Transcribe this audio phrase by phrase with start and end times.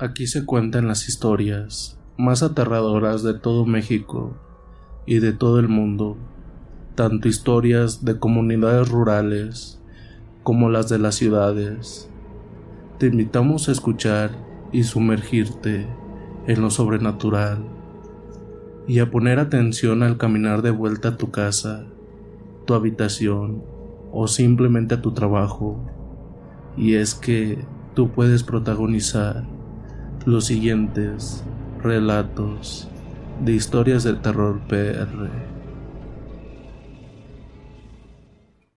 [0.00, 4.36] Aquí se cuentan las historias más aterradoras de todo México
[5.06, 6.16] y de todo el mundo,
[6.94, 9.80] tanto historias de comunidades rurales
[10.44, 12.08] como las de las ciudades.
[13.00, 14.30] Te invitamos a escuchar
[14.70, 15.88] y sumergirte
[16.46, 17.64] en lo sobrenatural
[18.86, 21.86] y a poner atención al caminar de vuelta a tu casa,
[22.66, 23.64] tu habitación
[24.12, 25.84] o simplemente a tu trabajo.
[26.76, 27.58] Y es que
[27.94, 29.57] tú puedes protagonizar
[30.28, 31.42] los siguientes
[31.82, 32.86] relatos
[33.42, 35.30] de historias de terror PR.